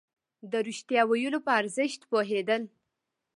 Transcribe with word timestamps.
د 0.51 0.53
رښتيا 0.67 1.01
ويلو 1.07 1.39
په 1.45 1.51
ارزښت 1.59 2.01
پوهېدل. 2.11 2.61